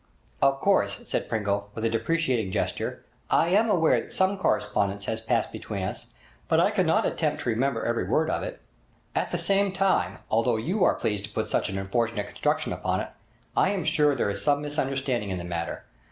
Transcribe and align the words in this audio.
'Of 0.41 0.59
course,' 0.61 1.07
said 1.07 1.29
Pringle, 1.29 1.69
with 1.75 1.85
a 1.85 1.89
deprecating 1.91 2.51
gesture, 2.51 3.05
'I 3.29 3.49
am 3.49 3.69
aware 3.69 4.01
that 4.01 4.11
some 4.11 4.35
correspondence 4.35 5.05
has 5.05 5.21
passed 5.21 5.51
between 5.51 5.83
us, 5.83 6.07
but 6.47 6.59
I 6.59 6.71
cannot 6.71 7.05
attempt 7.05 7.43
to 7.43 7.49
remember 7.49 7.85
every 7.85 8.03
word 8.05 8.27
of 8.27 8.41
it. 8.41 8.61
At 9.13 9.29
the 9.29 9.37
same 9.37 9.71
time, 9.71 10.17
although 10.31 10.57
you 10.57 10.83
are 10.83 10.95
pleased 10.95 11.25
to 11.25 11.29
put 11.33 11.51
such 11.51 11.69
an 11.69 11.77
unfortunate 11.77 12.25
construction 12.25 12.73
upon 12.73 13.01
it, 13.01 13.09
I 13.55 13.69
am 13.69 13.83
sure 13.85 14.15
there 14.15 14.31
is 14.31 14.43
some 14.43 14.63
misunderstanding 14.63 15.29
in 15.29 15.37
the 15.37 15.43
matter. 15.43 15.83